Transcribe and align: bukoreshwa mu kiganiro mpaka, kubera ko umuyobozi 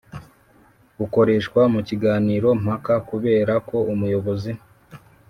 bukoreshwa 0.97 1.61
mu 1.73 1.81
kiganiro 1.87 2.49
mpaka, 2.63 2.93
kubera 3.09 3.53
ko 3.67 3.77
umuyobozi 3.93 4.51